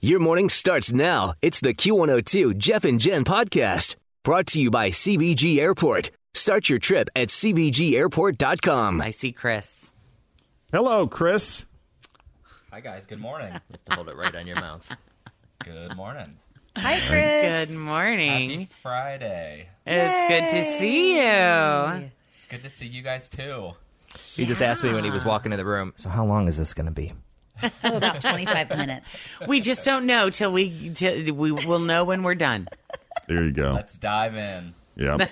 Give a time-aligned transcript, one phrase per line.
[0.00, 1.34] Your morning starts now.
[1.42, 6.12] It's the Q102 Jeff and Jen podcast brought to you by CVG Airport.
[6.34, 9.00] Start your trip at CVGAirport.com.
[9.00, 9.90] I see Chris.
[10.70, 11.64] Hello, Chris.
[12.70, 13.48] Hi guys, good morning.
[13.54, 14.88] you have to Hold it right on your mouth.
[15.64, 16.36] Good morning.
[16.76, 17.66] Hi, Chris.
[17.68, 18.50] Good morning.
[18.50, 19.68] Happy Friday.
[19.84, 22.10] It's good to see you.
[22.28, 23.72] It's good to see you guys too.
[24.36, 25.92] He just asked me when he was walking in the room.
[25.96, 27.14] So how long is this going to be?
[27.84, 29.06] Oh, about 25 minutes.
[29.46, 32.68] We just don't know till we till we will know when we're done.
[33.26, 33.72] There you go.
[33.72, 34.74] Let's dive in.
[34.96, 35.26] Yeah.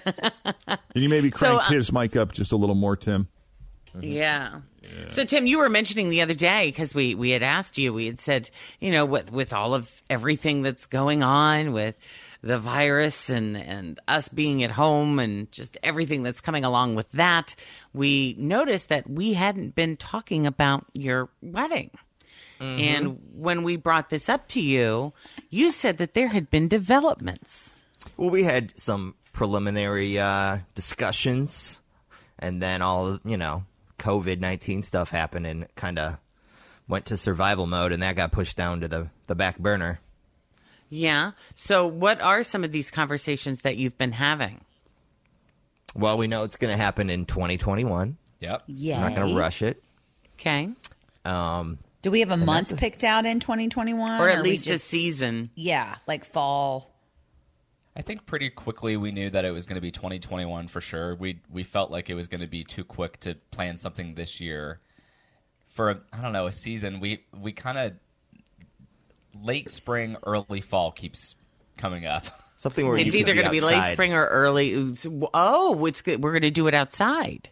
[0.66, 3.28] Can you maybe So, crank uh, his mic up just a little more, Tim?
[4.00, 4.60] Yeah.
[5.08, 8.06] So Tim, you were mentioning the other day because we we had asked you, we
[8.06, 11.96] had said, you know, with with all of everything that's going on with
[12.42, 17.10] the virus and and us being at home and just everything that's coming along with
[17.12, 17.56] that,
[17.92, 21.90] we noticed that we hadn't been talking about your wedding.
[22.60, 25.12] And when we brought this up to you,
[25.50, 27.76] you said that there had been developments.
[28.16, 31.80] Well, we had some preliminary uh, discussions,
[32.38, 33.64] and then all you know,
[33.98, 36.16] COVID nineteen stuff happened, and kind of
[36.88, 40.00] went to survival mode, and that got pushed down to the the back burner.
[40.88, 41.32] Yeah.
[41.54, 44.60] So what are some of these conversations that you've been having?
[45.94, 48.16] Well, we know it's going to happen in 2021.
[48.40, 48.62] Yep.
[48.66, 48.96] Yeah.
[48.96, 49.82] I'm not going to rush it.
[50.38, 50.68] Okay.
[51.24, 54.20] Um, Do we have a month picked out in 2021?
[54.20, 55.50] Or at we least a season.
[55.56, 56.94] Yeah, like fall.
[57.96, 61.16] I think pretty quickly we knew that it was going to be 2021 for sure.
[61.16, 64.40] We we felt like it was going to be too quick to plan something this
[64.40, 64.78] year.
[65.66, 67.94] For I don't know a season, we we kind of
[69.42, 71.34] late spring, early fall keeps
[71.76, 72.26] coming up.
[72.56, 74.94] something where It's you either going to be late spring or early.
[75.34, 76.22] Oh, it's good.
[76.22, 77.50] We're going to do it outside.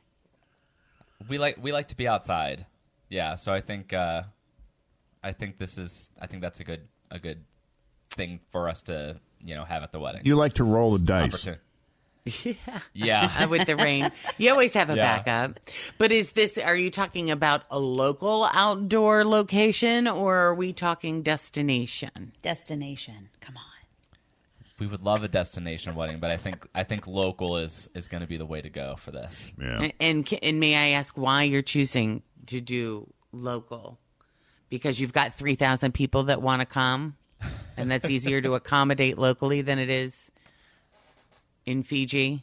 [1.29, 2.67] We like we like to be outside.
[3.09, 4.23] Yeah, so I think uh,
[5.25, 7.43] I think this is I think that's a good a good
[8.11, 10.23] thing for us to you know have at the wedding.
[10.25, 11.45] You like to roll the dice.
[11.47, 11.59] Opportun-
[12.95, 13.43] yeah.
[13.45, 14.11] Uh, with the rain.
[14.39, 15.19] You always have a Yeah.
[15.23, 15.61] backup.
[15.99, 21.23] But is this, are you talking about a local outdoor location or are we talking
[21.23, 22.33] destination?
[22.41, 23.29] Destination.
[23.41, 23.63] Come on.
[24.79, 28.23] We would love a destination wedding, but I think I think local is is going
[28.23, 29.53] to be the way to go for this.
[29.61, 29.83] Yeah.
[29.83, 33.99] And, and, and may I ask why you're choosing to do local?
[34.75, 37.15] Because you've got 3,000 people that want to come
[37.77, 40.33] and that's easier to accommodate locally than it is
[41.65, 42.43] in Fiji.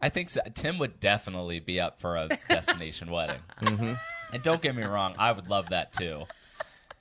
[0.00, 0.40] I think so.
[0.54, 3.40] Tim would definitely be up for a destination wedding.
[3.60, 3.92] Mm-hmm.
[4.32, 6.22] And don't get me wrong, I would love that too.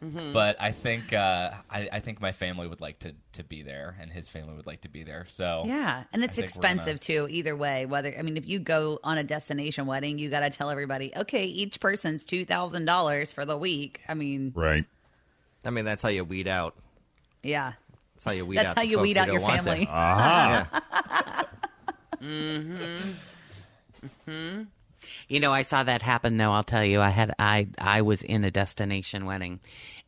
[0.04, 0.34] Mm-hmm.
[0.34, 3.96] But I think uh, I, I think my family would like to, to be there,
[4.02, 5.26] and his family would like to be there.
[5.30, 7.28] So Yeah, and it's think we're gonna- expensive too.
[7.30, 10.50] Either way, whether I mean, if you go on a destination wedding, you got to
[10.50, 14.02] tell everybody, okay, each person's two thousand dollars for the week.
[14.10, 14.84] I mean, Right.
[15.64, 16.76] I mean, that's how you weed out.
[17.42, 17.74] yeah,
[18.16, 18.76] That's how you weed That's out.
[18.78, 19.86] how the you folks weed that out don't your want family.
[19.86, 19.92] that.
[19.92, 21.48] Aha.
[22.24, 23.12] Mm-hmm.
[24.30, 24.62] Mm-hmm.
[25.28, 27.02] You know, I saw that happen though, I'll tell you.
[27.02, 29.60] I had I I was in a destination wedding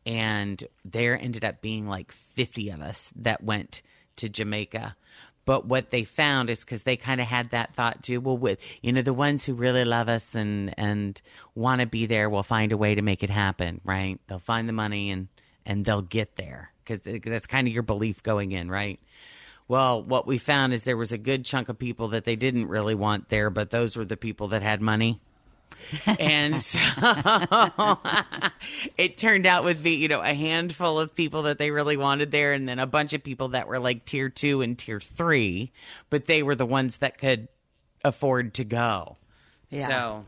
[0.06, 3.82] and there ended up being like 50 of us that went
[4.16, 4.96] to Jamaica.
[5.44, 8.20] But what they found is because they kind of had that thought too.
[8.20, 11.20] Well, with you know the ones who really love us and and
[11.54, 14.18] want to be there will find a way to make it happen, right?
[14.26, 15.28] They'll find the money and
[15.64, 18.98] and they'll get there because that's kind of your belief going in, right?
[19.68, 22.68] Well, what we found is there was a good chunk of people that they didn't
[22.68, 25.20] really want there, but those were the people that had money.
[26.06, 26.78] and so
[28.96, 32.30] it turned out with be you know a handful of people that they really wanted
[32.30, 35.70] there and then a bunch of people that were like tier 2 and tier 3
[36.08, 37.48] but they were the ones that could
[38.04, 39.16] afford to go
[39.68, 39.88] Yeah.
[39.88, 40.24] so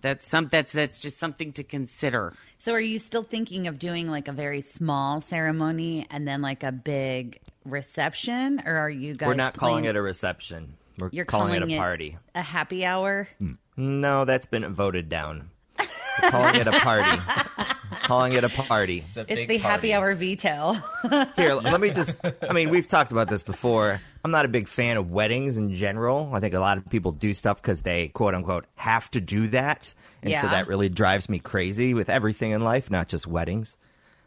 [0.00, 2.32] That's some that's that's just something to consider.
[2.58, 6.62] So are you still thinking of doing like a very small ceremony and then like
[6.62, 10.74] a big reception or are you guys We're not calling it a reception.
[10.98, 12.18] We're You're calling, calling it a party.
[12.34, 13.28] a happy hour?
[13.40, 13.56] Mm.
[13.76, 15.50] No, that's been voted down.
[15.78, 17.22] We're calling it a party.
[18.02, 19.04] calling it a party.
[19.06, 19.90] It's a It's big the party.
[19.90, 20.76] happy hour veto.
[21.36, 22.16] Here, let me just.
[22.42, 24.00] I mean, we've talked about this before.
[24.28, 26.30] I'm not a big fan of weddings in general.
[26.34, 29.48] I think a lot of people do stuff because they, quote unquote, have to do
[29.48, 29.94] that.
[30.22, 33.78] And so that really drives me crazy with everything in life, not just weddings.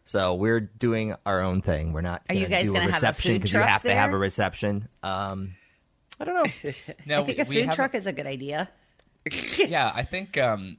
[0.05, 1.93] So we're doing our own thing.
[1.93, 3.69] We're not Are you gonna guys do gonna a have a reception because you truck
[3.69, 4.87] have to have a reception.
[5.03, 5.53] Um,
[6.19, 6.71] I don't know.
[7.05, 8.67] No, I think we- a food have truck is a good idea.
[9.59, 10.77] yeah, I think um,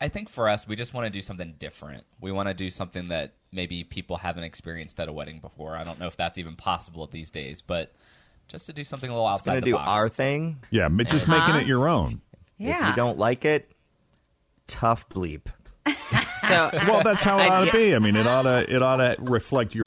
[0.00, 2.02] I think for us, we just want to do something different.
[2.20, 5.76] We want to do something that maybe people haven't experienced at a wedding before.
[5.76, 7.94] I don't know if that's even possible these days, but
[8.48, 9.88] just to do something a little outside going to the do box.
[9.88, 10.58] our thing.
[10.70, 11.66] Yeah, but just making it uh-huh.
[11.66, 12.20] your own.
[12.58, 12.82] Yeah.
[12.82, 13.70] If you don't like it,
[14.66, 15.46] tough bleep.
[16.46, 17.94] So Well, that's how it ought to be.
[17.94, 19.82] I mean, it ought to it ought to reflect your.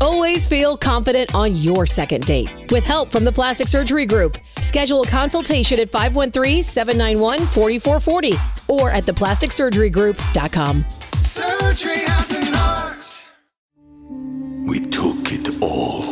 [0.00, 2.72] Always feel confident on your second date.
[2.72, 10.84] With help from the Plastic Surgery Group, schedule a consultation at 513-791-4440 or at theplasticsurgerygroup.com.
[11.14, 13.24] Surgery has an art.
[14.66, 16.11] We took it all.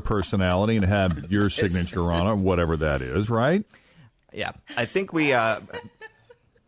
[0.00, 3.64] Personality and have your signature on it, whatever that is, right?
[4.32, 5.32] Yeah, I think we.
[5.32, 5.60] Uh,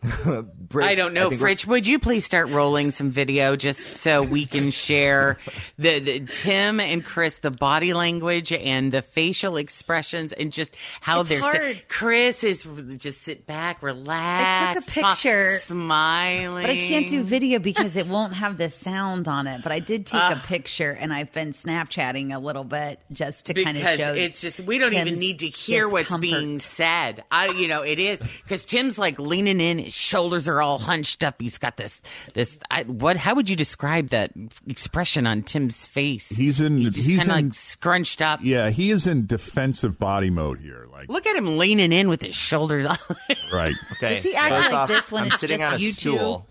[0.58, 1.66] Brit- I don't know, think we're- Fritch.
[1.66, 5.38] Would you please start rolling some video just so we can share
[5.78, 11.20] the, the Tim and Chris, the body language and the facial expressions, and just how
[11.20, 11.42] It's they're.
[11.42, 11.82] si- hard.
[11.88, 12.66] Chris is
[12.96, 17.58] just sit back, relax, I took a talk- picture, smiling, But I can't do video
[17.58, 19.62] because it won't have the sound on it.
[19.62, 20.42] But I did take a ah.
[20.44, 24.12] picture and I've been Snapchatting a little bit just to kind of show.
[24.12, 27.24] it's just we don't even need to hear what's being said.
[27.30, 31.22] I, you know, it is because Tim's like leaning in, his shoulders are all hunched
[31.22, 31.40] up.
[31.40, 32.00] He's got this,
[32.34, 32.58] this.
[32.70, 33.16] I, what?
[33.16, 34.32] How would you describe that
[34.66, 36.28] expression on Tim's face?
[36.28, 38.40] He's in- He's, he's kind of in- like scrunched up.
[38.42, 40.86] Yeah, he is in defensive body mode here.
[40.92, 42.86] Like, Look at him leaning in with his shoulders.
[43.52, 43.74] right?
[43.92, 44.16] Okay.
[44.16, 45.92] Does he act First like off, this when I'm it's sitting just on a you
[45.92, 46.44] two?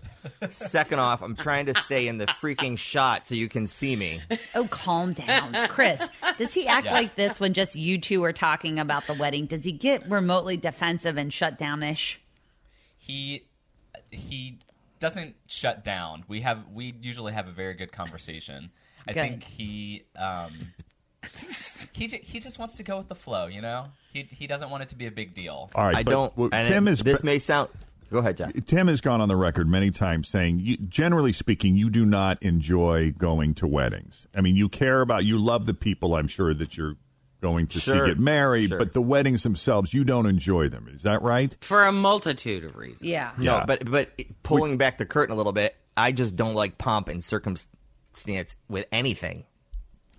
[0.50, 4.22] Second off, I'm trying to stay in the freaking shot so you can see me.
[4.54, 6.00] Oh, calm down, Chris.
[6.38, 6.92] Does he act Yes.
[6.94, 9.44] like this when just you two are talking about the wedding?
[9.44, 12.16] Does he get remotely defensive and shut downish?
[13.06, 13.44] He
[14.10, 14.58] he
[15.00, 16.24] doesn't shut down.
[16.28, 18.70] We have we usually have a very good conversation.
[19.06, 19.20] I Good.
[19.20, 20.72] think he um
[21.92, 23.86] he ju- he just wants to go with the flow, you know.
[24.12, 25.70] He he doesn't want it to be a big deal.
[25.74, 26.36] All right, I but don't.
[26.38, 27.68] well, and Tim it- is This may sound.
[28.10, 28.52] Go ahead, Jeff.
[28.66, 32.40] Tim has gone on the record many times saying, you, generally speaking, you do not
[32.42, 34.26] enjoy going to weddings.
[34.36, 36.96] I mean, you care about, you love the people, I'm sure, that you're
[37.44, 38.78] going to Sure, see get married, sure.
[38.78, 40.88] but the weddings themselves, you don't enjoy them.
[40.92, 41.54] Is that right?
[41.60, 43.02] For a multitude of reasons.
[43.02, 43.32] Yeah.
[43.38, 43.58] Yeah.
[43.60, 47.08] No, but but pulling back the curtain a little bit, I just don't like pomp
[47.08, 49.44] and circumstance with anything.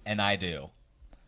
[0.06, 0.70] And I do.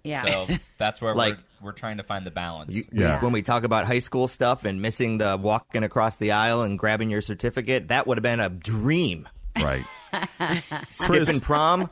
[0.04, 0.22] Yeah.
[0.24, 0.48] So
[0.78, 2.76] that's where Like- we're we're trying to find the balance.
[2.76, 3.20] You- Yeah.
[3.20, 6.78] When we talk about high school stuff and missing the walking across the aisle and
[6.78, 9.28] grabbing your certificate, that would have been a dream.
[9.60, 9.84] Right.
[10.92, 11.90] Skipping prom,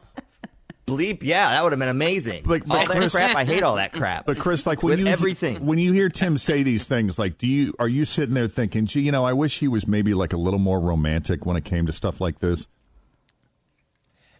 [0.85, 2.43] bleep, yeah, that would have been amazing.
[2.45, 4.25] But- but all that Chris- crap, I hate all that crap.
[4.25, 5.65] But Chris, like when With you everything.
[5.65, 8.85] when you hear Tim say these things, like, do you are you sitting there thinking,
[8.85, 11.65] gee, you know, I wish he was maybe like a little more romantic when it
[11.65, 12.67] came to stuff like this?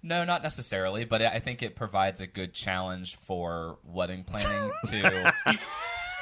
[0.03, 5.33] No, not necessarily, but I think it provides a good challenge for wedding planning to,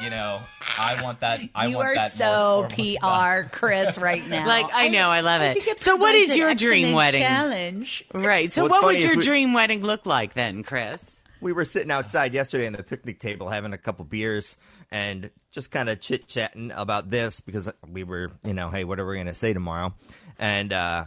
[0.01, 0.41] you know,
[0.77, 1.39] I want that.
[1.55, 2.25] I you want are that so
[2.61, 3.51] more formal stuff.
[3.51, 4.47] PR, Chris, right now.
[4.47, 5.57] Like, I know, I love it.
[5.67, 7.21] it So what provides is an your dream wedding?
[7.21, 8.05] Challenge.
[8.13, 8.51] Right.
[8.51, 11.21] So What's what would your we- dream wedding look like then, Chris?
[11.41, 14.55] we were sitting outside yesterday on the picnic table having a couple beers
[14.91, 18.97] and just kind of chit chatting about this because we were, you know, hey, what
[18.97, 19.93] are we going to say tomorrow?
[20.39, 21.05] And uh,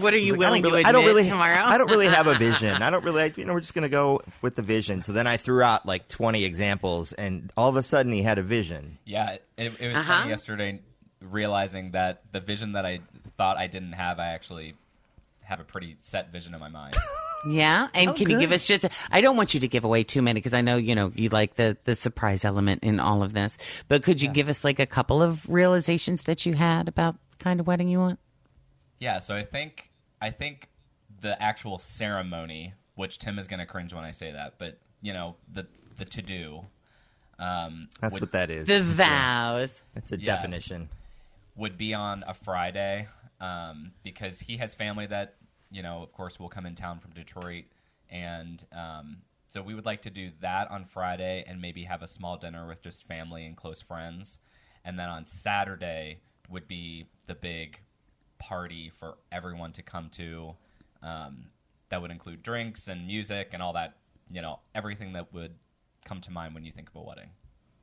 [0.00, 1.62] What are you like, willing I don't really, to I don't really, tomorrow?
[1.64, 2.82] I don't really have a vision.
[2.82, 5.02] I don't really, you know, we're just going to go with the vision.
[5.02, 8.38] So then I threw out like 20 examples, and all of a sudden he had
[8.38, 8.98] a vision.
[9.04, 10.12] Yeah, it, it was Uh-huh.
[10.20, 10.80] funny yesterday
[11.20, 13.00] realizing that the vision that I
[13.36, 14.74] thought I didn't have, I actually
[15.42, 16.96] have a pretty set vision in my mind.
[17.46, 18.84] Yeah, and Oh, can you give us just?
[19.12, 21.28] I don't want you to give away too many because I know you know you
[21.28, 23.56] like the the surprise element in all of this.
[23.86, 27.36] But could you give us like a couple of realizations that you had about the
[27.36, 28.18] kind of wedding you want?
[28.98, 29.87] yeah, so I think
[30.20, 30.68] I think
[31.20, 35.12] the actual ceremony, which Tim is going to cringe when I say that, but you
[35.12, 36.64] know the the to do.
[37.38, 38.66] Um, That's would- what that is.
[38.66, 39.80] The vows.
[39.94, 40.26] It's a Yes.
[40.26, 40.88] definition.
[41.56, 43.08] would be on a Friday
[43.40, 45.34] um, because he has family that
[45.70, 47.64] you know, of course, will come in town from Detroit,
[48.10, 52.06] and um, so we would like to do that on Friday and maybe have a
[52.08, 54.38] small dinner with just family and close friends,
[54.84, 57.78] and then on Saturday would be the big
[58.38, 60.54] party for everyone to come to.
[61.02, 61.46] Um,
[61.90, 63.96] that would include drinks and music and all that,
[64.30, 65.54] you know, everything that would
[66.04, 67.30] come to mind when you think of a wedding.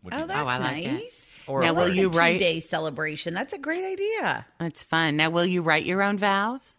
[0.04, 0.38] Would be Oh, there.
[0.38, 0.92] that's I like it.
[0.92, 1.32] nice.
[1.48, 2.34] Or I now, like will you write?
[2.34, 3.34] two-day celebration?
[3.34, 4.46] That's a great idea.
[4.60, 5.16] That's fun.
[5.18, 6.76] Now, will you write your own vows?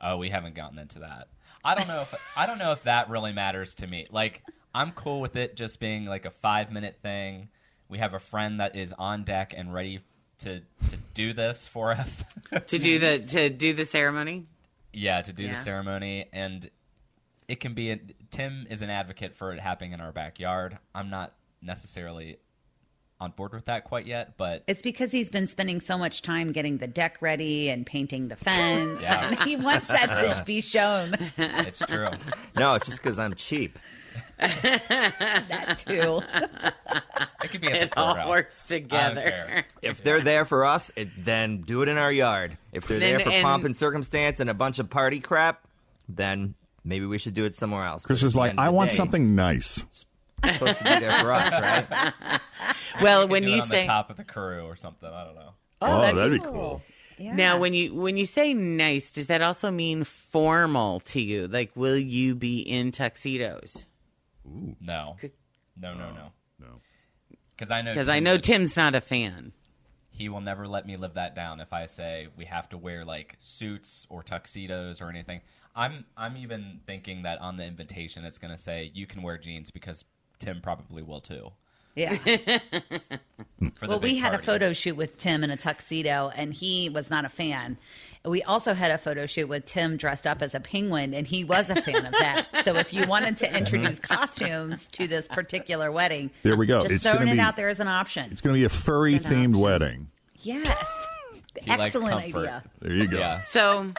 [0.00, 1.28] Oh, we haven't gotten into that.
[1.64, 4.06] I don't know if I don't know if that really matters to me.
[4.10, 4.42] Like,
[4.74, 7.48] I'm cool with it just being like a five minute thing.
[7.88, 10.00] We have a friend that is on deck and ready
[10.40, 12.24] to to do this for us.
[12.68, 14.46] To do the to do the ceremony?
[14.92, 15.54] yeah, to do Yeah.
[15.54, 16.68] the ceremony, and
[17.46, 17.90] it can be.
[17.90, 20.78] A, Tim is an advocate for it happening in our backyard.
[20.94, 22.38] I'm not necessarily
[23.20, 26.52] on board with that quite yet, but It's because he's been spending so much time
[26.52, 29.28] getting the deck ready and painting the fence, Yeah.
[29.30, 31.16] and he wants that to be shown.
[31.36, 32.06] it's true.
[32.56, 33.78] No, it's just because I'm cheap.
[34.38, 36.22] that too.
[37.42, 38.28] It could be at It the all courthouse.
[38.28, 39.64] works together.
[39.82, 42.56] If they're there for us, it, then do it in our yard.
[42.72, 45.66] If they're Then- there for and- pomp and circumstance and a bunch of party crap,
[46.08, 48.04] then maybe we should do it somewhere else.
[48.04, 49.82] Chris But is the like, end of I the want day, something nice.
[50.42, 52.12] it's supposed to be there for us, right?
[53.02, 55.08] Well, We when do it you on say the top of the Carew or something,
[55.08, 55.50] I don't know.
[55.80, 56.82] Oh, that'd that'd, be be cool.
[57.16, 57.34] Yeah.
[57.34, 61.46] now when you when you say nice, does that also mean formal to you?
[61.48, 63.84] Like, will you be in tuxedos?
[64.80, 65.32] No, Good.
[65.76, 66.66] no, no, oh, no, No.
[67.50, 69.52] Because I know Because I know would- Tim's not a fan.
[70.10, 73.04] he will never let me live that down if I say we have to wear
[73.04, 75.40] like suits or tuxedos or anything.
[75.76, 79.38] I'm I'm even thinking that on the invitation it's going to say you can wear
[79.38, 80.04] jeans because
[80.40, 81.50] Tim probably will too.
[81.94, 82.16] Yeah.
[83.82, 87.10] Well, we big had a photo shoot with Tim in a tuxedo, and he was
[87.10, 87.76] not a fan.
[88.24, 91.44] We also had a photo shoot with Tim dressed up as a penguin, and he
[91.44, 92.46] was a fan of that.
[92.64, 96.80] So if you wanted to introduce costumes to this particular wedding, There we go.
[96.80, 98.30] Just It's throwing it be- out there as an option.
[98.30, 99.60] It's going to be a furry themed option.
[99.60, 100.08] wedding.
[100.40, 100.86] Yes.
[101.62, 102.62] He Excellent idea.
[102.80, 103.18] There you go.
[103.18, 103.40] Yeah.
[103.40, 103.92] So,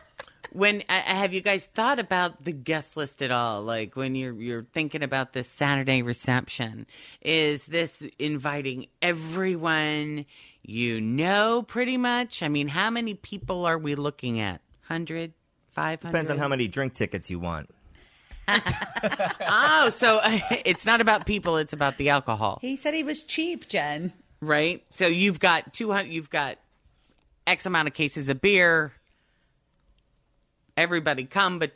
[0.51, 3.61] when uh, have you guys thought about the guest list at all?
[3.63, 6.85] Like when you're you're thinking about this Saturday reception,
[7.21, 10.25] is this inviting everyone
[10.63, 12.43] you know pretty much?
[12.43, 14.61] I mean, how many people are we looking at?
[14.87, 15.33] 100,
[15.71, 16.01] 500?
[16.11, 17.69] Depends on how many drink tickets you want.
[19.51, 20.19] Oh, so
[20.65, 24.11] it's not about people; it's about the alcohol, He said he was cheap, Jen.
[24.41, 24.83] right?
[24.89, 26.11] So you've got two hundred.
[26.11, 26.57] You've got
[27.47, 28.91] X amount of cases of beer.
[30.75, 31.71] Everybody come, but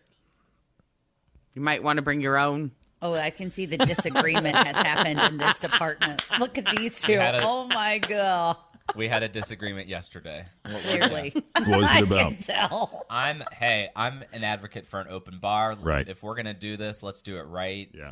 [1.53, 2.71] you might want to bring your own.
[3.01, 6.23] Oh, I can see the disagreement has happened in this department.
[6.39, 7.13] Look at these two.
[7.19, 8.57] a- Oh my god.
[8.95, 10.45] We had a disagreement yesterday.
[10.63, 10.99] What was it?
[10.99, 11.33] Clearly.
[11.65, 12.33] What was I it about?
[12.33, 13.05] can tell.
[13.09, 15.75] I'm hey, I'm an advocate for an open bar.
[15.81, 16.07] Right.
[16.07, 17.89] If we're gonna do this, let's do it right.
[17.93, 18.11] Yeah.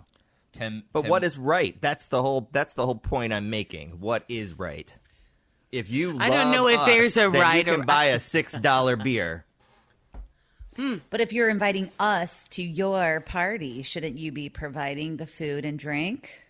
[0.54, 0.84] Tim.
[0.94, 1.76] But Tim- what is right?
[1.82, 2.50] That's the whole.
[2.52, 4.00] That's the whole point I'm making.
[4.00, 4.92] What is right?
[5.72, 7.86] If you, I don't love know if us, there's a then right You or- can
[7.86, 9.46] buy a six dollar beer.
[10.78, 15.66] Hmm, but if you're inviting us to your party, shouldn't you be providing the food
[15.66, 16.44] and drink?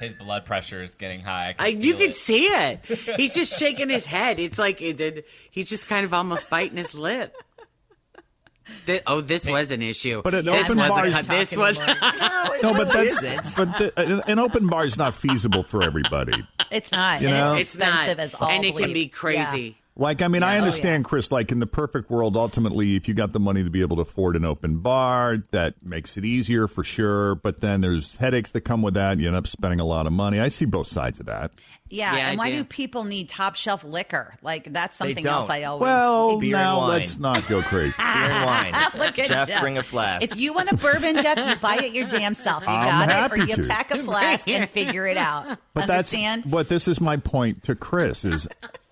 [0.00, 1.54] His blood pressure is getting high?
[1.58, 2.16] I I, you can it.
[2.16, 2.80] see it.
[3.16, 4.38] He's just shaking his head.
[4.38, 5.24] It's like it did.
[5.50, 7.34] He's just kind of almost biting his lip.
[8.84, 10.20] Th- oh, this was an issue.
[10.22, 11.78] But an this open was bar is- this was.
[12.62, 16.32] No, but that's but the, an- an open bar is not feasible for everybody.
[16.70, 17.22] It's not.
[17.22, 17.54] You and know?
[17.54, 19.77] it's it's not, as all and it can be crazy.
[20.00, 20.58] Like, I mean, I oh, Yeah.
[20.58, 21.32] Oh, understand, Chris.
[21.32, 24.02] Like in the perfect world, ultimately, if you got the money to be able to
[24.02, 27.34] afford an open bar, that makes it easier for sure.
[27.34, 29.18] But then there's headaches that come with that.
[29.18, 30.38] You end up spending a lot of money.
[30.40, 31.50] I see both sides of that.
[31.90, 32.58] Yeah, Yeah, and I why do.
[32.58, 34.34] do people need top shelf liquor?
[34.42, 35.48] Like that's something else.
[35.50, 36.98] I always Well, Beer now and wine.
[36.98, 37.96] let's not go crazy.
[37.96, 38.74] Beer and wine.
[38.98, 39.60] Look at Jeff, Jeff.
[39.62, 40.22] bring a flask.
[40.22, 42.62] If you want a bourbon, Jeff, you buy it your damn self.
[42.62, 43.66] You I'm got it, happy or you to.
[43.66, 45.58] pack a flask and figure it out.
[45.72, 46.42] But Understand?
[46.42, 48.46] that's but this is my point to Chris is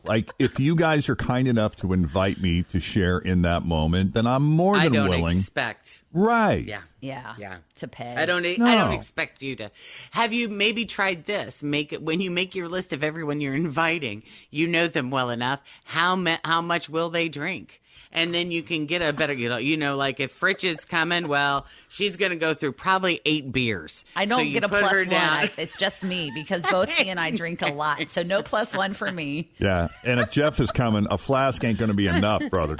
[0.06, 4.12] like if you guys are kind enough to invite me to share in that moment,
[4.14, 5.38] then I'm more than I than don't willing.
[5.38, 6.02] expect.
[6.12, 6.64] right.
[6.64, 6.80] Yeah.
[7.00, 7.56] yeah, Yeah.
[7.76, 8.14] To pay.
[8.16, 8.44] I don't.
[8.46, 9.70] I don't expect you to.
[10.12, 11.62] Have you maybe tried this?
[11.62, 14.22] Make it when you make your list of everyone you're inviting.
[14.50, 15.60] You know them well enough.
[15.84, 17.80] How ma- how much will they drink?
[18.12, 20.84] And then you can get a better, you know, you know, like if Fritch is
[20.84, 24.04] coming, well, she's going to go through probably eight beers.
[24.14, 25.08] I don't So you get a put her one.
[25.08, 25.32] down.
[25.38, 28.08] I- It's just me because both he and I drink a lot.
[28.10, 29.50] So no plus one for me.
[29.58, 32.76] Yeah, and if Jeff is coming, a flask ain't going to be enough, brother.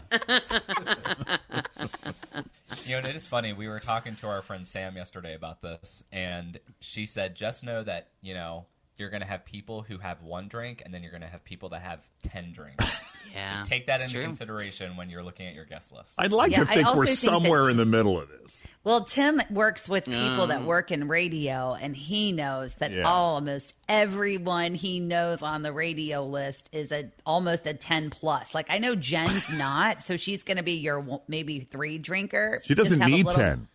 [2.85, 3.53] You know, it is funny.
[3.53, 7.83] We were talking to our friend Sam yesterday about this, and she said, just know
[7.83, 8.67] that, you know,
[8.97, 11.45] you're going to have people who have one drink, and then you're going to have
[11.45, 13.01] people that have 10 drinks.
[13.33, 14.23] Yeah, so take that into true.
[14.23, 16.15] consideration when you're looking at your guest list.
[16.19, 18.65] I'd like Yeah, to I think we're think somewhere that- in the middle of this.
[18.85, 20.65] Well, Tim works with people that Mm.
[20.67, 23.03] work in radio, and he knows that Yeah.
[23.03, 28.55] almost everyone he knows on the radio list is a almost a ten plus.
[28.55, 32.61] Like I know Jen's not, so she's going to be your maybe three drinker.
[32.65, 33.69] She doesn't need little- 10.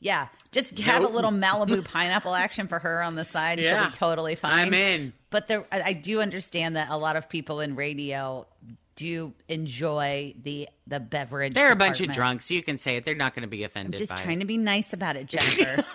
[0.00, 1.12] Yeah, just have Nope.
[1.12, 3.58] a little Malibu pineapple action for her on the side.
[3.58, 4.52] She'll be totally fine.
[4.68, 5.12] I'm in.
[5.30, 8.46] But there, I I do understand that a lot of people in radio
[8.94, 11.54] do enjoy the the beverage.
[11.54, 12.14] They're a bunch of department.
[12.14, 12.50] drunks.
[12.50, 13.04] You can say it.
[13.04, 14.40] They're not going to be I'm offended just by trying it.
[14.40, 15.84] to be nice about it, Jennifer.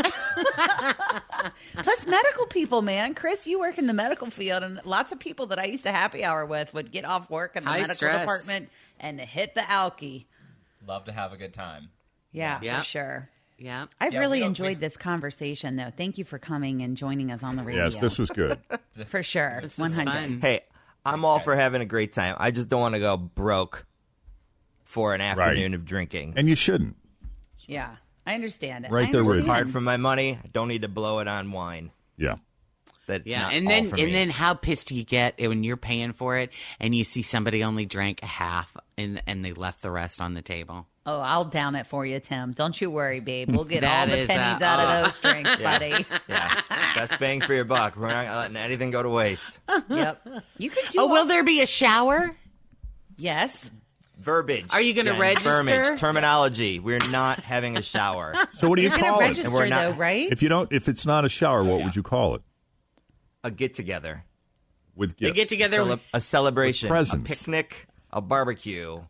[1.74, 3.13] Plus, medical people, man.
[3.15, 5.91] Chris, you work in the medical field, and lots of people that I used to
[5.91, 8.20] happy hour with would get off work in the High medical stress.
[8.22, 10.25] department and hit the alky.
[10.88, 11.89] Love to have a good time.
[12.31, 12.79] Yeah, Yeah.
[12.79, 13.29] for sure.
[13.62, 13.86] Yeah.
[14.00, 15.91] I've Yeah, really we enjoyed we- this conversation, though.
[15.96, 17.84] Thank you for coming and joining us on the radio.
[17.84, 18.58] Yes, this was good.
[19.08, 19.60] for sure.
[19.62, 20.12] This is One hundred.
[20.12, 20.39] fun.
[20.41, 20.62] Hey,
[21.06, 22.36] I'm all for having a great time.
[22.39, 23.86] I just don't want to go broke
[24.84, 26.34] for an afternoon of drinking.
[26.38, 26.96] And you shouldn't.
[27.60, 28.91] Yeah, I understand it.
[28.91, 30.39] Right I there with Work hard for my money.
[30.44, 31.91] I don't need to blow it on wine.
[32.18, 32.36] Yeah.
[33.08, 34.12] That's Yeah, and then and me.
[34.12, 37.63] then how pissed do you get when you're paying for it and you see somebody
[37.63, 40.88] only drank half and and they left the rest on the table.
[41.05, 42.51] Oh, I'll down it for you, Tim.
[42.51, 43.50] Don't you worry, babe.
[43.51, 46.05] We'll get all the is, pennies uh, out uh, of those drinks, buddy.
[46.29, 46.62] yeah,
[46.96, 47.96] best bang for your buck.
[47.98, 49.60] We're not letting anything go to waste.
[49.89, 50.25] yep.
[50.58, 51.00] You could do.
[51.01, 52.36] Oh, will there be a shower?
[53.17, 53.70] Yes.
[54.20, 54.67] Verbiage.
[54.72, 55.20] Are you gonna Jen.
[55.20, 55.50] register?
[55.63, 56.79] Verbiage, terminology.
[56.79, 58.36] We're not having a shower.
[58.51, 59.24] So what do you You're gonna call it?
[59.24, 60.31] register And we're not- though, right?
[60.31, 62.41] If you don't, if it's not a shower, what would you call it?
[63.43, 64.24] A get together,
[64.96, 66.00] With They A get together.
[66.13, 69.01] a celebration, With a picnic, a barbecue.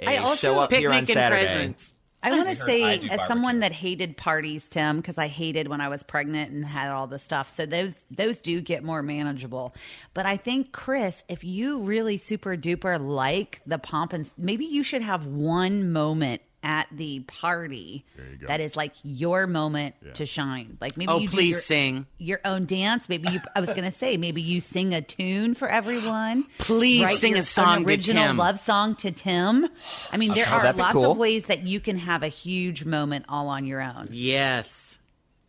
[0.00, 1.42] A I also- show up here on and Saturday.
[1.42, 1.94] presents.
[2.20, 3.26] I want to say, as barbecue.
[3.28, 7.06] someone that hated parties, Tim, because I hated when I was pregnant and had all
[7.06, 7.54] the stuff.
[7.54, 9.72] So those those do get more manageable.
[10.14, 14.82] But I think Chris, if you really super duper like the pomp and maybe you
[14.82, 18.04] should have one moment at the party
[18.46, 20.76] that is like your moment to shine.
[20.80, 22.06] Like maybe Oh, you please your, sing.
[22.18, 23.08] your own dance.
[23.08, 23.40] Maybe you.
[23.54, 26.44] I was going to say maybe you sing a tune for everyone.
[26.58, 28.36] Please Write sing your- a song an to original Tim.
[28.36, 29.68] love song to Tim.
[30.12, 30.52] I mean, there Okay.
[30.68, 31.12] are lots cool.
[31.12, 34.08] of ways that you can have a huge moment all on your own.
[34.10, 34.98] Yes.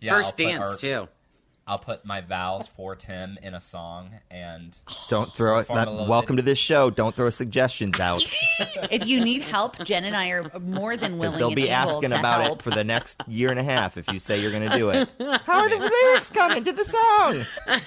[0.01, 1.07] Yeah, First I'll dance our- too.
[1.69, 4.75] I'll put my vows for Tim in a song, and
[5.07, 5.67] Don't throw it.
[5.67, 6.41] Perform Not, welcome bit.
[6.41, 6.89] to this show.
[6.89, 8.23] Don't throw suggestions out
[8.91, 11.37] if you need help, Jen and I are more than because willing.
[11.37, 12.59] they'll and be able asking to about help.
[12.59, 14.89] it for the next year and a half if you say you're going to do
[14.89, 15.07] it.
[15.45, 17.33] How are the lyrics coming to the song?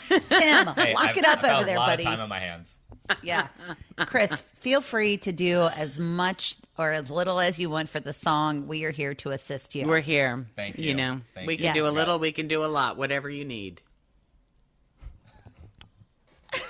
[0.08, 2.04] Tim, hey, lock I've, it up I've got over a there, lot buddy.
[2.04, 2.76] of time on my hands.
[3.22, 3.48] Yeah,
[4.06, 4.30] Chris,
[4.62, 8.68] feel free to do as much or as little as you want for the song.
[8.68, 9.86] We are here to assist you.
[9.86, 10.46] We're here.
[10.56, 10.94] Thank You you.
[10.94, 11.60] know, Thank we you.
[11.60, 13.82] can do a little, we can do a lot, whatever you need.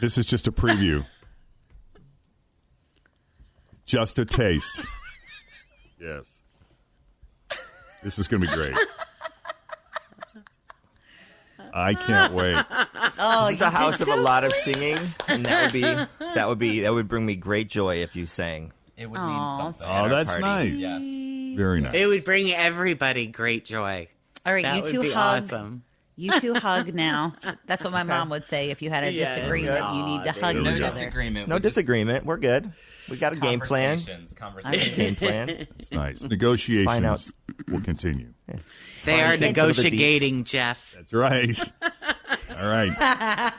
[0.00, 1.04] This is just a preview.
[3.84, 4.84] just a taste.
[6.00, 6.38] Yes.
[8.04, 8.76] This is going to be great.
[11.74, 12.56] I can't wait.
[13.18, 15.80] oh, This is a house of a lot of singing, and that would be
[16.34, 18.72] that would be that would bring me great joy if you sang.
[18.96, 19.26] It would Aw.
[19.50, 19.86] mean something.
[19.86, 20.70] Oh, our that's party.
[20.70, 20.78] nice.
[20.78, 21.56] Yes.
[21.56, 21.94] Very nice.
[21.94, 24.08] It would bring everybody great joy.
[24.46, 25.44] All right, That you would two be hug.
[25.44, 25.82] awesome.
[26.20, 27.34] You two hug now.
[27.66, 29.36] That's what my mom would say if you had a Yes.
[29.36, 29.94] disagreement.
[29.94, 30.86] You need to Aw, hug No each go.
[30.86, 30.98] other.
[31.00, 31.48] disagreement.
[31.48, 32.26] No we just- disagreement.
[32.26, 32.72] We're good.
[33.08, 34.00] We got a game plan.
[34.36, 34.96] Conversations.
[34.96, 35.48] Game plan.
[35.78, 36.18] It's nice.
[36.20, 36.30] Find out.
[36.30, 37.32] Negotiations
[37.68, 38.32] will continue.
[39.04, 40.92] They are Find the negotiating, Jeff.
[40.96, 41.56] That's right.
[42.58, 43.54] All right.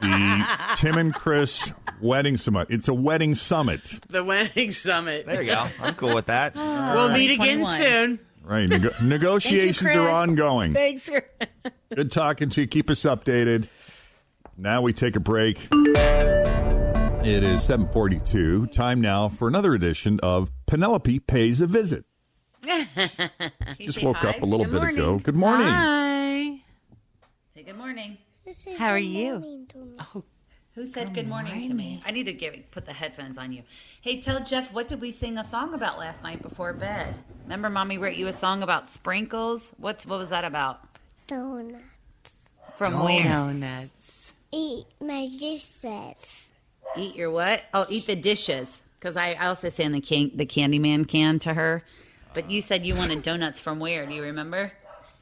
[0.00, 2.68] The Tim and Chris wedding summit.
[2.70, 3.82] It's a wedding summit.
[4.08, 5.26] The wedding summit.
[5.26, 5.66] There you go.
[5.80, 6.52] I'm cool with that.
[6.56, 6.92] Ah.
[6.94, 7.78] We'll meet again 2021.
[7.78, 8.18] soon.
[8.50, 8.68] Right.
[8.68, 9.94] Nego- negotiations Chris.
[9.96, 10.72] are ongoing.
[10.72, 11.04] Thanks.
[11.04, 11.22] Sir.
[11.94, 12.66] Good talking to you.
[12.66, 13.68] Keep us updated.
[14.56, 15.68] Now we take a break.
[15.72, 18.66] It is 742.
[18.68, 22.04] Time now for another edition of Penelope Pays a Visit.
[23.78, 24.96] Just woke up a little Good bit morning.
[24.98, 25.18] ago.
[25.18, 25.66] Good morning.
[25.68, 26.62] Hi.
[27.54, 28.18] Say good morning.
[28.78, 29.64] How are you?
[30.76, 32.00] Who said good morning, to me?
[32.06, 33.62] I need to give put the headphones on you.
[34.00, 37.16] Hey, tell Jeff what did we sing a song about last night before bed?
[37.42, 39.72] Remember, mommy wrote you a song about sprinkles.
[39.78, 40.80] What's what was that about?
[41.26, 41.82] Donuts.
[42.76, 43.18] From where?
[43.18, 44.32] Donuts.
[44.52, 46.46] eat my dishes.
[46.96, 47.64] Eat your what?
[47.74, 48.78] Oh, eat the dishes.
[48.98, 51.84] Because I, I also say in the can, the Candyman can to her.
[52.32, 54.06] But you said you wanted donuts from where?
[54.06, 54.72] Do you remember?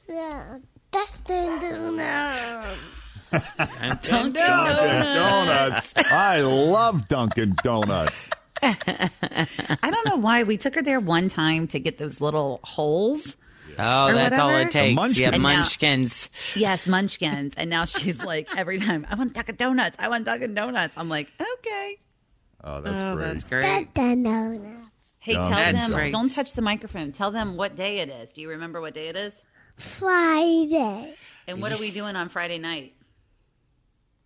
[0.09, 0.59] Yeah,
[0.91, 2.79] Dunkin' Donuts.
[3.59, 5.93] Dunkin' Dunkin' Donuts.
[6.11, 8.31] I love Dunkin' Donuts.
[8.63, 13.37] I don't know why we took her there one time to get those little holes.
[13.79, 14.69] Oh, Or that's all whatever.
[14.69, 14.97] it takes.
[14.97, 15.21] munchkins.
[15.21, 16.31] Yeah, And now- munchkins.
[16.57, 17.55] Yes, munchkins.
[17.57, 19.97] And now she's like, every time, I want Dunkin' Donuts.
[20.01, 20.95] I want Dunkin' Donuts.
[20.97, 21.99] I'm like, okay.
[22.65, 23.25] Oh, that's oh, great.
[23.27, 23.63] that's great.
[23.95, 24.85] Dunkin' Donuts.
[25.21, 26.13] Hey, Dunkin' tell That's them, great.
[26.13, 27.13] don't touch the microphone.
[27.13, 28.33] Tell them what day it is.
[28.33, 29.35] Do you remember what day it is?
[29.77, 31.15] Friday.
[31.47, 32.95] And what are we doing on Friday night?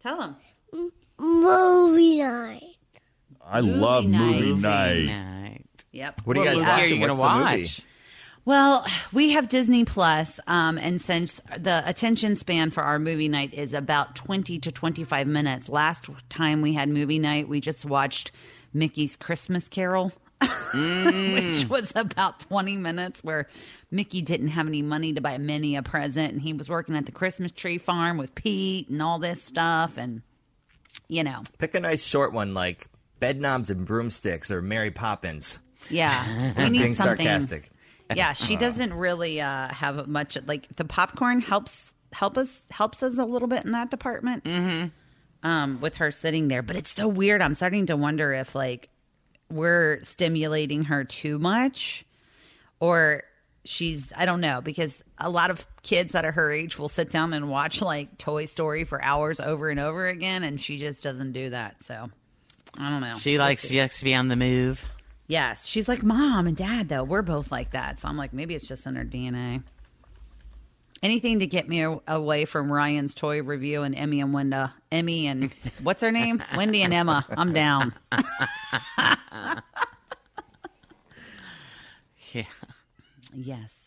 [0.03, 0.37] Tell them.
[1.19, 2.63] Movie night.
[3.45, 5.05] I love movie Movie night.
[5.07, 5.85] Night.
[5.93, 6.23] Yep.
[6.25, 6.95] What are you guys movie are watching?
[6.95, 7.63] you What's gonna the movie?
[7.63, 7.81] watch?
[8.45, 13.55] Well, we have Disney Plus, um, and since the attention span for our movie night
[13.55, 18.33] is about 20 to 25 minutes, last time we had movie night, we just watched
[18.75, 20.11] Mickey's Christmas Carol,
[21.35, 23.49] which was about 20 minutes where
[23.91, 27.07] Mickey didn't have any money to buy Minnie a present, and he was working at
[27.07, 30.23] the Christmas tree farm with Pete and all this stuff, and,
[31.09, 32.87] you know, Pick a nice short one like
[33.21, 35.61] Bedknobs and Broomsticks or Mary Poppins.
[35.91, 36.53] yeah.
[36.59, 37.27] We need being something.
[37.27, 37.71] sarcastic.
[38.15, 43.17] yeah she doesn't really uh have much like the popcorn helps help us helps us
[43.17, 44.89] a little bit in that department mm-hmm.
[45.49, 48.91] um with her sitting there but it's so weird i'm starting to wonder if like
[49.53, 52.05] we're stimulating her too much
[52.81, 53.23] or
[53.65, 57.11] she's i don't know because a lot of kids that are her age will sit
[57.11, 61.03] down and watch like toy story for hours over and over again and she just
[61.03, 62.11] doesn't do that so
[62.79, 63.75] i don't know She likes see.
[63.75, 64.85] just to be on the move.
[65.29, 67.05] Yes, she's like mom and dad though.
[67.05, 69.63] We're both like that, so I'm like maybe it's just in her DNA.
[71.03, 75.27] Anything to get me a- away from Ryan's toy review and Emmy and Wenda, Emmy
[75.29, 75.51] and
[75.83, 77.25] what's her name, Wendy and Emma.
[77.31, 77.95] I'm down.
[82.33, 82.45] Yeah.
[83.35, 83.79] Yes.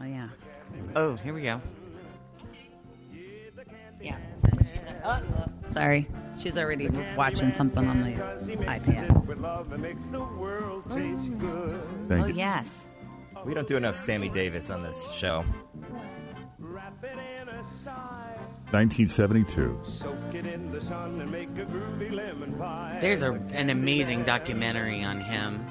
[0.00, 0.28] Oh yeah.
[0.94, 1.60] Oh, here we go.
[4.00, 4.16] Yeah.
[4.38, 6.06] So she's oh, oh, sorry,
[6.38, 9.08] she's already watching something on the iPad.
[12.08, 12.34] Thank Oh you.
[12.34, 12.74] yes.
[13.44, 15.44] We don't do enough Sammy Davis on this show.
[18.70, 19.80] 1972.
[23.00, 25.64] There's a, an amazing documentary on him.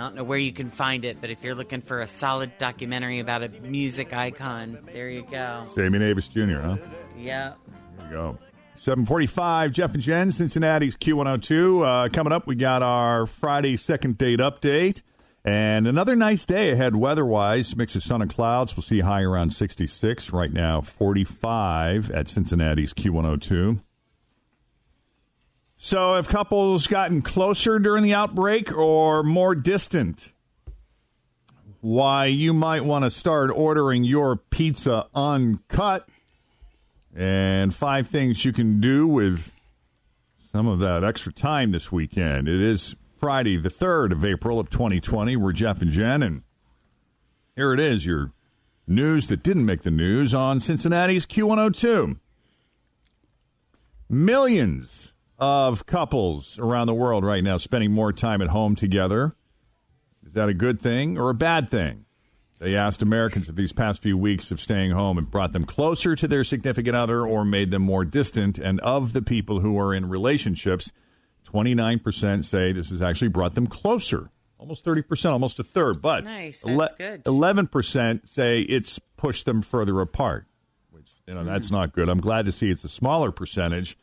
[0.00, 2.56] I don't know where you can find it, but if you're looking for a solid
[2.56, 5.62] documentary about a music icon, there you go.
[5.64, 6.76] Sammy Davis Jr., huh?
[7.18, 7.52] Yeah.
[7.98, 8.38] There you go.
[8.76, 12.06] 745, Jeff and Jen, Cincinnati's Q102.
[12.06, 15.02] Uh, coming up, we got our Friday second date update.
[15.44, 17.76] And another nice day ahead weather-wise.
[17.76, 18.76] Mix of sun and clouds.
[18.76, 20.32] We'll see high around 66.
[20.32, 23.80] Right now, 45 at Cincinnati's Q102.
[25.82, 30.30] So have couples gotten closer during the outbreak or more distant?
[31.80, 36.06] Why you might want to start ordering your pizza uncut
[37.16, 39.54] and five things you can do with
[40.52, 42.46] some of that extra time this weekend.
[42.46, 45.34] It is Friday, the 3rd of April of 2020.
[45.36, 46.42] We're Jeff and Jen, and
[47.56, 48.32] here it is your
[48.86, 52.18] news that didn't make the news on Cincinnati's Q102.
[54.10, 59.34] Millions of couples around the world right now spending more time at home together.
[60.24, 62.04] Is that a good thing or a bad thing?
[62.58, 66.14] They asked Americans if these past few weeks of staying home have brought them closer
[66.14, 68.58] to their significant other or made them more distant.
[68.58, 70.92] And of the people who are in relationships,
[71.46, 74.30] 29% say this has actually brought them closer.
[74.58, 76.02] Almost 30%, almost a third.
[76.02, 77.24] But Nice, that's good.
[77.24, 80.44] 11% say it's pushed them further apart,
[80.90, 82.10] which, you know, that's not good.
[82.10, 83.96] I'm glad to see it's a smaller percentage.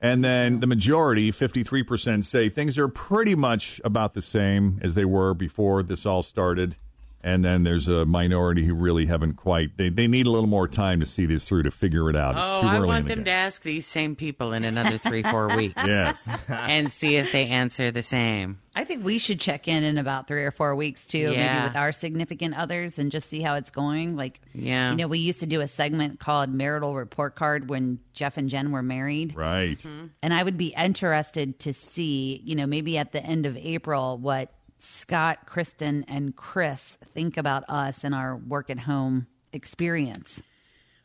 [0.00, 5.04] And then the majority, 53%, say things are pretty much about the same as they
[5.04, 6.76] were before this all started.
[7.22, 10.66] And then there's a minority who really haven't quite, they, they need a little more
[10.66, 12.30] time to see this through to figure it out.
[12.30, 13.24] It's Oh, too I want the them game.
[13.26, 15.82] to ask these same people in another three, four weeks.
[15.84, 16.26] Yes.
[16.48, 18.58] and see if they answer the same.
[18.74, 21.76] I think we should check in in about three or four weeks too, maybe with
[21.76, 24.16] our significant others and just see how it's going.
[24.16, 24.92] Like, Yeah.
[24.92, 28.48] you know, we used to do a segment called Marital Report Card when Jeff and
[28.48, 29.34] Jen were married.
[29.36, 29.76] Right.
[29.78, 30.06] Mm-hmm.
[30.22, 34.16] And I would be interested to see, you know, maybe at the end of April,
[34.18, 40.40] what Scott, Kristen, and Chris think about us and our work at home experience.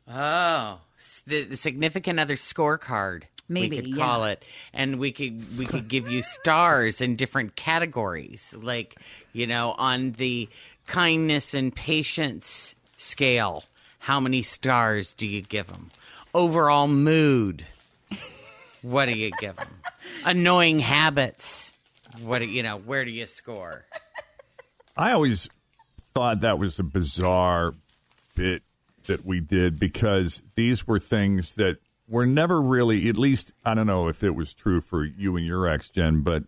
[0.08, 0.80] Oh,
[1.26, 3.24] the, the significant other scorecard.
[3.48, 4.34] Maybe, we could call yeah.
[4.34, 8.96] it, and we could we could give you stars in different categories, like
[9.34, 10.50] you know, on the
[10.88, 13.64] kindness and patience scale.
[14.00, 15.92] How many stars do you give them?
[16.34, 17.66] Overall mood.
[18.82, 19.82] What do you give them?
[20.26, 21.55] Annoying habits.
[22.22, 22.78] What do you know?
[22.78, 23.86] Where do you score?
[24.98, 25.50] I always
[26.14, 27.74] thought that was a bizarre
[28.36, 28.64] bit
[29.08, 33.88] that we did because these were things that were never really, at least, I don't
[33.88, 36.44] know if it was true for you and your ex, Jen, but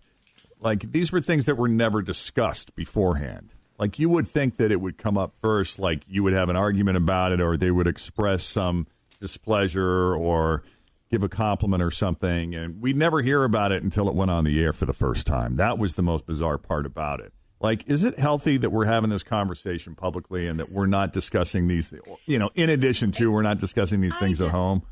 [0.60, 3.50] like these were things that were never discussed beforehand.
[3.78, 6.56] Like you would think that it would come up first, like you would have an
[6.56, 8.88] argument about it, or they would express some
[9.20, 10.64] displeasure or
[11.10, 12.56] give a compliment or something.
[12.56, 15.26] And we'd never hear about it until it went on the air for the first
[15.28, 15.56] time.
[15.56, 17.34] That was the most bizarre part about it.
[17.60, 21.68] Like, is it healthy that we're having this conversation publicly and that we're not discussing
[21.68, 21.94] these,
[22.28, 24.84] you know, in addition to we're not discussing these things at home?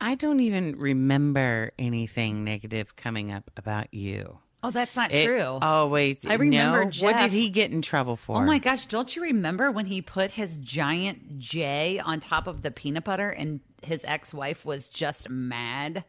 [0.00, 4.38] I don't even remember anything negative coming up about you.
[4.62, 5.58] Oh, that's not It true.
[5.88, 6.90] wait, I remember No?
[7.06, 8.42] What did he get in trouble for?
[8.42, 12.60] Oh my gosh, don't you remember when he put his giant J on top of
[12.60, 16.04] the peanut butter and his ex-wife was just mad?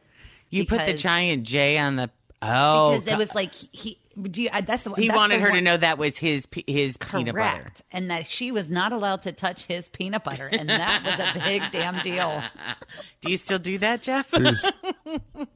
[0.49, 2.09] You put the because- giant J on the.
[2.43, 5.47] Oh, because it was like he do you, that's the he that's wanted the her
[5.49, 7.59] to one- know that was his pe- his peanut butter.
[7.61, 11.19] correct and that she was not allowed to touch his peanut butter and that was
[11.19, 12.41] a big damn deal.
[13.21, 14.31] Do you still do that, Jeff?
[14.31, 14.65] There's-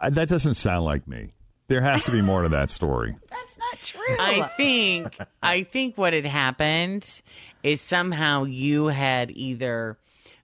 [0.00, 1.30] I, that doesn't sound like me.
[1.68, 3.16] There has to be more to that story.
[3.30, 4.16] That's not true.
[4.18, 7.22] I think I think what had happened
[7.62, 9.98] is somehow you had either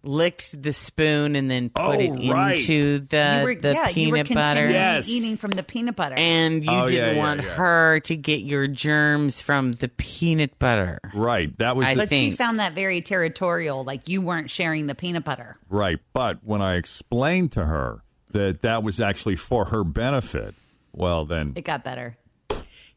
[0.04, 2.58] licked the spoon and then put Oh, it right.
[2.58, 4.60] into the you were, the yeah, you were peanut butter.
[4.60, 5.08] continually Yes.
[5.08, 6.14] eating from the peanut butter.
[6.16, 7.48] And you Oh, didn't yeah, want yeah.
[7.54, 10.98] her to get your germs from the peanut butter.
[11.14, 11.56] Right.
[11.58, 14.94] That was I the- but she found that very territorial, like you weren't sharing the
[14.94, 15.56] peanut butter.
[15.68, 15.98] right.
[16.12, 20.54] But when I explained to her that that was actually for her benefit,
[20.92, 22.16] well, then It got better.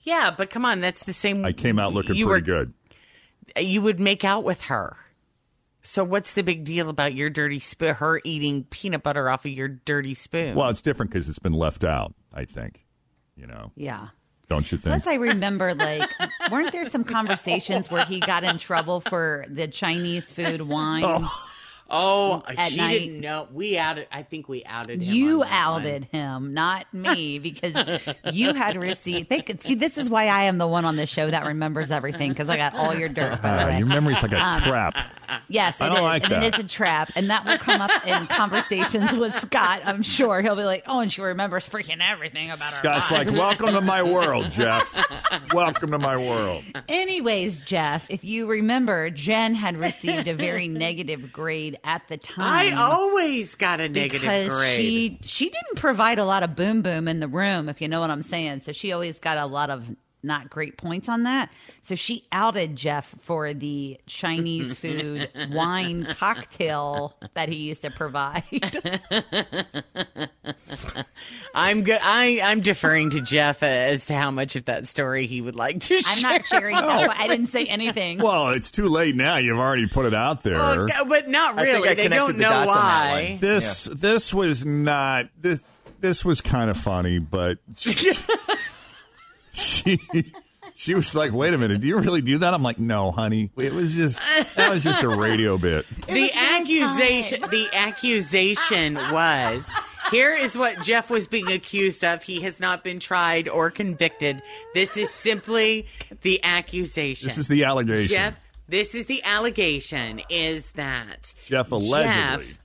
[0.02, 1.44] Yeah, but come on, that's the same.
[1.46, 2.74] I came out looking you pretty were, good.
[3.64, 4.96] You would make out with her.
[5.86, 7.94] So what's the big deal about your dirty spoon?
[7.96, 10.56] Her eating peanut butter off of your dirty spoon?
[10.56, 12.14] Well, it's different because it's been left out.
[12.34, 12.86] I think,
[13.38, 14.08] you know, Yeah.
[14.48, 15.04] don't you think?
[15.04, 16.10] Plus, I remember like,
[16.52, 21.04] weren't there some conversations where he got in trouble for the Chinese food wine?
[21.08, 21.50] oh,
[21.90, 23.00] At she night.
[23.00, 23.48] didn't know.
[23.54, 24.08] We outed.
[24.12, 25.14] I think we outed him.
[25.14, 27.74] You on that outed him, not me, because
[28.34, 29.30] you had received.
[29.30, 29.76] They could see.
[29.76, 32.58] This is why I am the one on the show that remembers everything because I
[32.58, 33.42] got all your dirt.
[33.42, 34.96] By the Ah, your memory's like a Um, trap.
[35.48, 36.44] Yes, I it don't is, like and that.
[36.44, 39.82] it is a trap, and that will come up in conversations with Scott.
[39.86, 43.32] I'm sure he'll be like, "Oh, and she remembers freaking everything about her." Scott's like,
[43.32, 44.96] welcome to my world, Jeff.
[45.54, 46.64] welcome to my world.
[46.88, 52.74] Anyways, Jeff, if you remember, Jen had received a very negative grade at the time.
[52.74, 54.78] I always got a negative because grade.
[54.78, 58.00] she she didn't provide a lot of boom boom in the room, if you know
[58.00, 58.62] what I'm saying.
[58.62, 59.84] So she always got a lot of
[60.26, 61.50] not great points on that.
[61.84, 68.44] So she outed Jeff for the Chinese food wine cocktail that he used to provide.
[71.54, 72.00] I'm good.
[72.02, 75.80] I I'm deferring to Jeff as to how much of that story he would like
[75.82, 76.12] to share.
[76.12, 76.32] I'm share.
[76.32, 76.76] not sharing.
[76.76, 78.20] That's why I didn't say anything.
[78.20, 79.38] Well, it's too late now.
[79.38, 80.58] You've already put it out there.
[80.58, 81.90] Oh, but not really.
[81.90, 83.30] I they don't the know dots on that why.
[83.32, 83.40] one.
[83.40, 85.62] This this was not this
[86.02, 87.58] this was kind of funny, but
[89.56, 90.00] she,
[90.74, 93.50] she was like, "Wait a minute, do you really do that?" I'm like, "No, honey,
[93.58, 94.20] it was just
[94.56, 99.70] that was just a radio bit." the accusation the accusation was
[100.12, 102.24] here is what Jeff was being accused of.
[102.24, 104.42] He has not been tried or convicted.
[104.74, 105.88] This is simply
[106.22, 107.28] the accusation.
[107.28, 108.16] This is the allegation.
[108.16, 108.36] Jeff,
[108.68, 112.46] this is the allegation is that Jeff allegedly.
[112.46, 112.60] Jeff,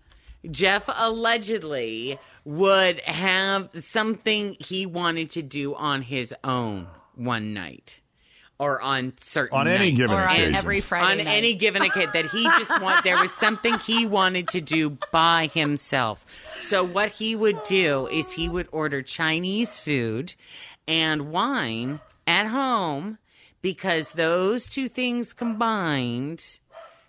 [0.51, 8.01] Jeff allegedly would have something he wanted to do on his own one night.
[8.59, 9.97] Or on certain On any nights.
[9.97, 10.55] given Or on occasion.
[10.55, 11.27] every Friday on night.
[11.29, 15.49] any given occasion that he just want there was something he wanted to do by
[15.55, 16.27] himself.
[16.69, 20.35] So what he would do is he would order Chinese food
[20.87, 23.17] and wine at home
[23.63, 26.59] because those two things combined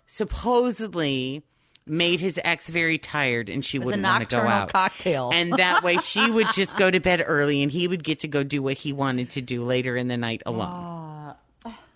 [0.06, 1.42] supposedly
[1.86, 4.72] made his ex very tired and she wouldn't want to go out.
[4.72, 5.30] cocktail.
[5.32, 8.28] And that way she would just go to bed early and he would get to
[8.28, 11.34] go do what he wanted to do later in the night alone.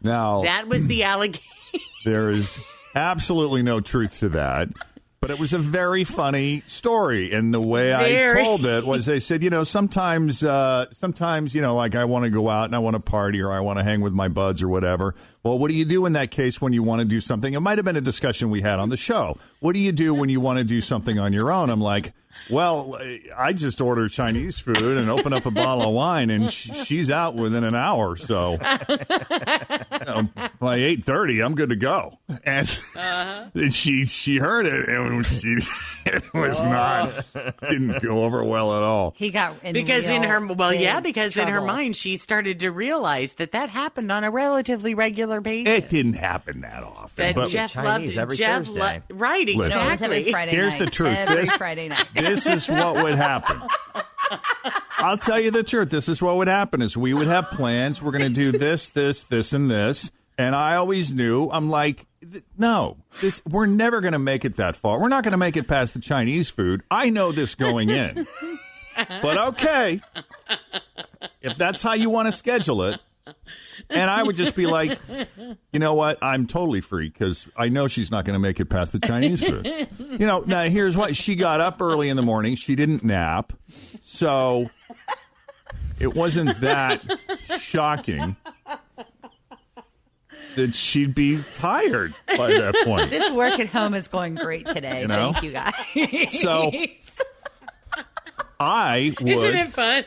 [0.02, 1.42] Now That was the allegation.
[2.04, 2.58] there is
[2.94, 4.68] absolutely no truth to that.
[5.26, 9.18] But it was a very funny story, and the way I told it was, they
[9.18, 12.76] said, you know, sometimes, uh, sometimes, you know, like I want to go out and
[12.76, 15.16] I want to party or I want to hang with my buds or whatever.
[15.42, 17.54] Well, what do you do in that case when you want to do something?
[17.54, 19.36] It might have been a discussion we had on the show.
[19.58, 21.70] What do you do when you want to do something on your own?
[21.70, 22.12] I'm like,
[22.48, 22.98] Well,
[23.36, 27.10] I just order Chinese food and open up a bottle of wine, and sh- she's
[27.10, 28.16] out within an hour.
[28.16, 28.98] So you
[30.06, 30.28] know,
[30.60, 32.18] by eight thirty, I'm good to go.
[32.44, 33.46] And, uh-huh.
[33.54, 35.58] and she she heard it, and she
[36.06, 36.68] it was oh.
[36.68, 37.26] not
[37.62, 39.14] didn't go over well at all.
[39.16, 42.60] He got in because in her well, yeah, big because in her mind she started
[42.60, 45.72] to realize that that happened on a relatively regular basis.
[45.78, 47.24] It didn't happen that often.
[47.24, 49.02] that but Jeff Chinese loved every Jeff Thursday.
[49.10, 49.58] right, Listen.
[49.58, 50.18] No, it's exactly.
[50.18, 50.84] every Friday Here's night.
[50.84, 51.16] the truth.
[51.16, 52.06] Every This- Friday night.
[52.26, 53.62] This is what would happen.
[54.98, 55.90] I'll tell you the truth.
[55.90, 58.02] This is what would happen: is we would have plans.
[58.02, 60.10] We're going to do this, this, this, and this.
[60.38, 61.48] And I always knew.
[61.50, 62.06] I'm like,
[62.58, 63.42] no, this.
[63.48, 65.00] We're never going to make it that far.
[65.00, 66.82] We're not going to make it past the Chinese food.
[66.90, 68.26] I know this going in.
[68.96, 70.00] But okay,
[71.40, 73.00] if that's how you want to schedule it.
[73.88, 74.98] And I would just be like,
[75.72, 76.18] you know what?
[76.22, 79.42] I'm totally free because I know she's not going to make it past the Chinese
[79.42, 79.66] food.
[79.98, 82.54] You know, now here's what she got up early in the morning.
[82.54, 83.52] She didn't nap.
[84.00, 84.70] So
[86.00, 87.02] it wasn't that
[87.60, 88.36] shocking
[90.56, 93.10] that she'd be tired by that point.
[93.10, 95.02] This work at home is going great today.
[95.02, 95.32] You know?
[95.32, 96.40] Thank you guys.
[96.40, 96.72] So
[98.60, 99.28] I would.
[99.28, 100.04] Isn't it fun?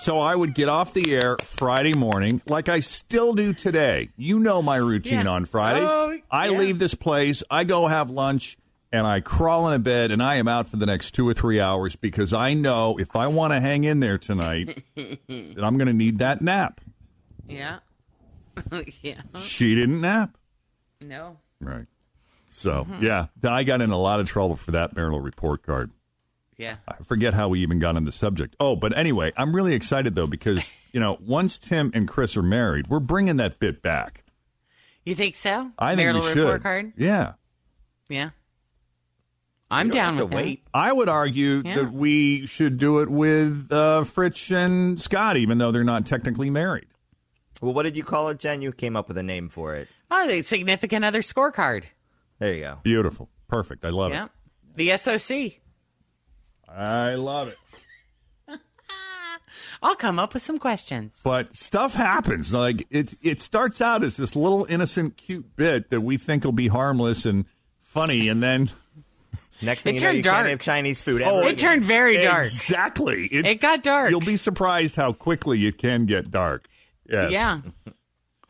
[0.00, 4.08] So I would get off the air Friday morning, like I still do today.
[4.16, 5.32] You know my routine Yeah.
[5.32, 5.90] on Fridays.
[5.90, 6.58] Oh, I yeah.
[6.58, 8.56] leave this place, I go have lunch,
[8.92, 11.34] and I crawl in a bed, and I am out for the next two or
[11.34, 15.76] three hours because I know if I want to hang in there tonight, that I'm
[15.76, 16.80] going to need that nap.
[17.48, 17.78] yeah.
[19.02, 19.20] yeah.
[19.38, 20.36] She didn't nap.
[21.00, 21.38] No.
[21.60, 21.86] Right.
[22.48, 23.04] So, Mm-hmm.
[23.04, 25.92] yeah, I got in a lot of trouble for that marital report card.
[26.60, 26.76] Yeah.
[26.86, 28.54] I forget how we even got on the subject.
[28.60, 32.42] Oh, but anyway, I'm really excited though because you know once Tim and Chris are
[32.42, 34.24] married, we're bringing that bit back.
[35.04, 35.70] You think so?
[35.78, 36.36] I think Marital we should.
[36.38, 36.92] report card?
[36.96, 37.32] Yeah,
[38.08, 38.30] Yeah.
[39.70, 40.62] I'm You don't down have with to wait.
[40.74, 41.76] I would argue Yeah.
[41.76, 46.50] that we should do it with uh, Fritch and Scott, even though they're not technically
[46.50, 46.88] married.
[47.62, 48.62] Well, what did you call it, Jen?
[48.62, 49.86] You came up with a name for it.
[50.10, 51.84] Oh, the significant other scorecard.
[52.40, 52.78] There you go.
[52.82, 53.84] Beautiful, perfect.
[53.84, 54.24] I love Yeah.
[54.24, 54.30] it.
[54.76, 55.59] The SOC.
[56.74, 57.58] I love it.
[59.82, 61.14] I'll come up with some questions.
[61.24, 62.52] But stuff happens.
[62.52, 66.52] Like it, it starts out as this little innocent, cute bit that we think will
[66.52, 67.46] be harmless and
[67.82, 68.70] funny, and then
[69.62, 70.36] Next thing It you know, turned you dark.
[70.38, 71.48] can't have Chinese food Oh, ever.
[71.48, 72.46] It turned very dark.
[72.46, 73.26] Exactly.
[73.26, 74.10] It got dark.
[74.10, 76.66] You'll be surprised how quickly it can get dark.
[77.08, 77.30] Yes.
[77.32, 77.60] Yeah.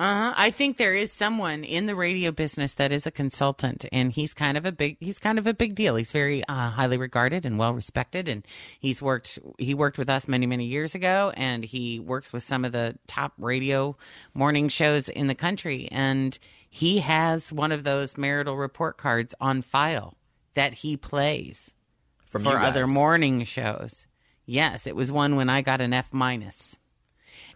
[0.00, 0.32] Uh-huh.
[0.34, 4.32] I think there is someone in the radio business that is a consultant, and he's
[4.32, 5.94] kind of a big he's kind of a big deal.
[5.96, 8.42] He's very uh, highly regarded and well respected, and
[8.78, 12.64] he's worked he worked with us many many years ago, and he works with some
[12.64, 13.94] of the top radio
[14.32, 16.38] morning shows in the country, and
[16.70, 20.16] he has one of those marital report cards on file
[20.54, 21.74] that he plays
[22.24, 24.06] From for other morning shows.
[24.46, 26.78] Yes, it was one when I got an F minus.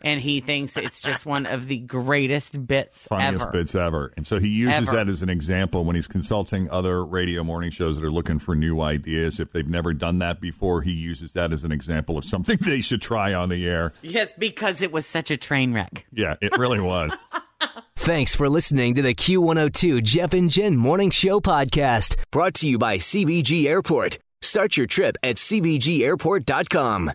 [0.05, 3.51] And he thinks it's just one of the greatest bits Funniest ever.
[3.51, 4.13] bits ever.
[4.19, 4.97] And so he uses Ever.
[4.99, 8.55] that as an example when he's consulting other radio morning shows that are looking for
[8.55, 9.41] new ideas.
[9.41, 12.83] If they've never done that before, he uses that as an example of something they
[12.83, 13.95] should try on the air.
[14.03, 16.07] Yes, because it was such a train wreck.
[16.13, 17.17] Yeah, it really was.
[17.97, 22.77] Thanks for listening to the Q102 Jeff and Jen Morning Show podcast, brought to you
[22.79, 24.19] by CVG Airport.
[24.43, 27.13] Start your trip at CVGAirport.com.